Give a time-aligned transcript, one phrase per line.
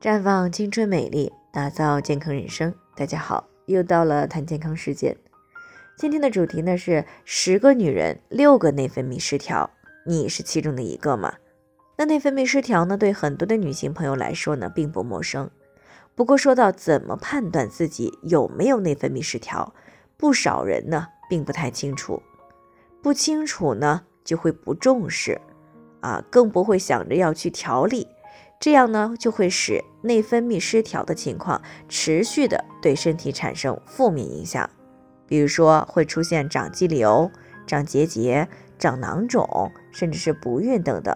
[0.00, 2.72] 绽放青春美丽，打造健康人生。
[2.94, 5.16] 大家好，又到了谈健康时间。
[5.96, 9.68] 今天的主题呢是十个女人六个内分泌失调，
[10.06, 11.34] 你是其中的一个吗？
[11.96, 15.50] 那内分泌失调呢，对很多的女性朋友来说呢并不陌生。
[16.14, 19.74] 不过说到怎么判断自己有没有内分泌失调，
[20.16, 22.22] 不少人呢并不太清楚。
[23.02, 25.40] 不清楚呢就会不重视，
[26.02, 28.06] 啊，更不会想着要去调理。
[28.60, 34.68] 这样呢，就会使内分泌失调的情况持续的对身体产生负面影响，
[35.26, 37.30] 比如说会出现长肌瘤、
[37.66, 41.14] 长结节、长囊肿，甚至是不孕等等。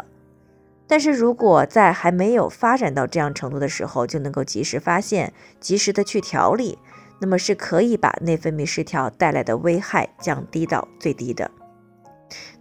[0.87, 6.79] 但是如果在还没有发展到这样程度的时候，就能够及时发现、及时的去调理，
[7.21, 11.51] 那么是可以把内分泌失调带来的危害降低到最低的。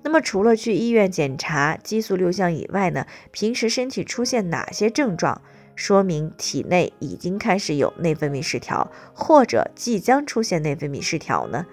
[0.04, 5.42] 那么除了去医院检查激素六项以外呢，平时身体出现哪些症状，
[5.76, 11.68] 说明体内已经开始有内分泌失调，或者即将出现内分泌失调呢？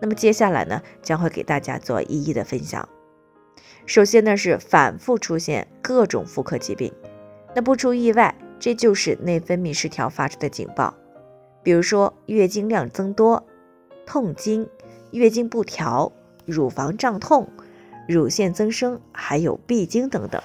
[0.00, 2.88] 那么接下来呢，将会给大家做一一的分享。
[3.86, 6.92] 首先呢是反复出现各种妇科疾病，
[7.54, 10.94] 那不出意外，这就是内分泌失调发出的警报。
[11.62, 13.46] 比如说月经量增多、
[14.04, 14.68] 痛经、
[15.12, 16.12] 月经不调、
[16.44, 17.48] 乳房胀痛。
[18.08, 20.42] 乳腺增生，还有闭经等等，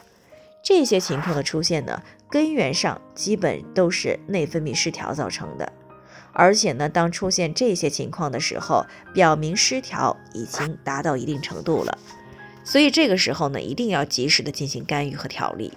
[0.61, 5.71] 这些情况的出现呢，根源上基本都是内分泌失调造成的。
[6.33, 11.97] 而且呢，当出现这些情况的时候，表明失调已经达到一定程度了。
[12.65, 15.71] 所以这个时候呢，一定要及时的进行干预和调理。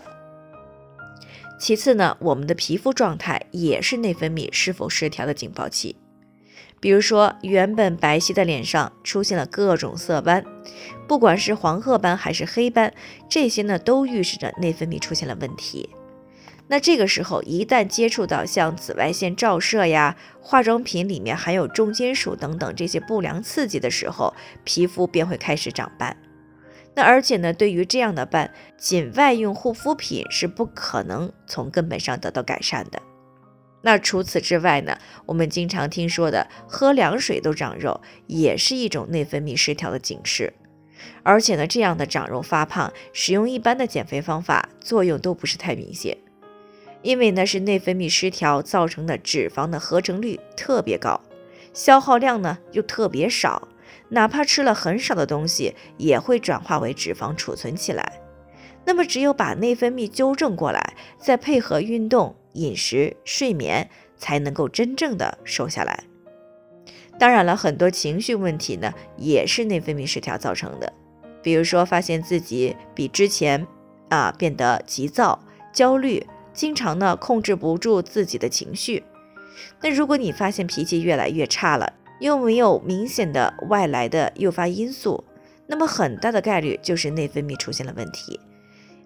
[1.59, 5.97] 其次呢，我们的皮肤状态也是内分泌是否失调的警报器。
[6.87, 10.45] 比如说，原本白皙的脸上出现了各种色斑，
[11.09, 12.95] 不管是黄褐斑还是黑斑，
[13.29, 15.91] 这些呢都预示着内分泌出现了问题。
[16.69, 26.17] 那这个时候，一旦接触到像紫外线照射呀、化妆品里面含有重金属等等这些不良刺激的时候，皮肤便会开始长斑。
[26.95, 33.03] 那而且呢，对于这样的斑，仅外用护肤品是不可能从根本上得到改善的。
[33.87, 34.99] 那除此之外呢？
[35.27, 40.55] 我们经常听说的喝凉水都长肉，也是一种内分泌失调的警示。
[41.23, 46.19] 而且呢，这样的长肉发胖，使用一般的减肥方法，作用都不是太明显。
[47.03, 51.21] 因为呢，是内分泌失调造成的脂肪的合成率特别高，
[51.73, 53.69] 消耗量呢又特别少，
[54.09, 58.21] 哪怕吃了很少的东西，也会转化为脂肪储存起来。
[58.85, 62.35] 那么，只有把内分泌纠正过来，再配合运动。
[62.57, 66.05] 饮食、睡眠才能够真正的瘦下来。
[67.19, 70.93] 当然了，很多情绪问题呢，也是内分泌失调造成的。
[71.43, 73.67] 比如说，发现自己比之前
[74.11, 75.41] 啊变得急躁、
[75.73, 79.05] 焦虑，经常呢控制不住自己的情绪。
[79.81, 85.25] 那如果你发现脾气越来越差了，又没有明显的外来的诱发因素，
[85.69, 88.39] 那么很大的概率就是内分泌出现了问题。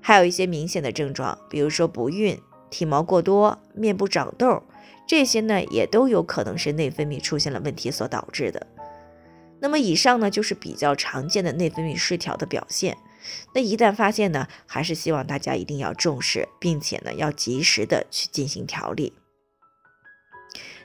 [0.00, 2.36] 还有一些明显的症状，比如说不孕。
[2.70, 4.62] 体毛过多、面部长痘，
[5.06, 8.66] 这些呢也都有可能是内分泌出现了问题所导致的。
[9.60, 12.96] 那么以上呢就是比较常见的内分泌失调的表现。
[13.54, 19.12] 那一旦发现呢，还是希望大家一定要重视，并且呢要及时的去进行调理。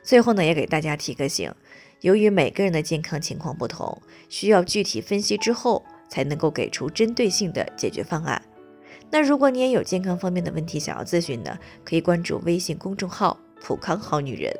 [0.03, 1.53] 最后呢也给大家提个醒，
[2.01, 8.41] 由于每个人的健康情况不同，需要具体分析之后才能够给出针对性的解决方案。
[9.11, 14.53] 那如果你也有健康方面的问题想要咨询呢，可以关注微信公众号“普康好女人”，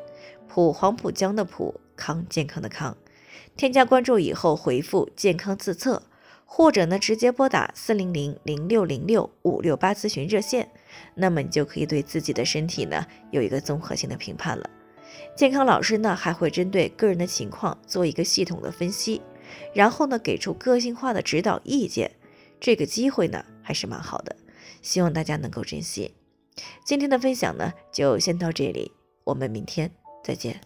[0.48, 2.96] 普黄浦江的普康健康的康，
[3.56, 6.02] 添加关注以后回复“健康自测”，
[6.46, 10.68] 或者呢直接拨打四零零零六零六五六八咨询热线，
[11.14, 14.70] 那么你就可以对自己的身体呢有一个综合性的评判了。
[15.34, 19.20] 健康老师呢还会针对个人的情况做一个系统的分析，
[19.74, 22.12] 然后呢给出个性化的指导意见。
[22.58, 23.44] 这个机会呢？
[23.66, 24.36] 还是蛮好的，
[24.80, 26.14] 希望大家能够珍惜。
[26.84, 28.92] 今天的分享呢，就先到这里，
[29.24, 29.90] 我们明天
[30.22, 30.60] 再见。